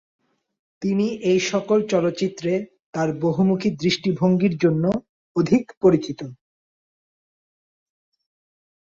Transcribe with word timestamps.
তিনি 0.81 1.07
এই 1.23 1.39
সকল 1.51 1.79
চলচ্চিত্রে 1.87 2.53
তাঁর 2.93 3.09
বহুমুখী 3.19 3.69
দৃষ্টিভঙ্গির 3.81 4.55
জন্য 4.57 4.83
অধিক 5.35 5.63
পরিচিত। 5.81 6.19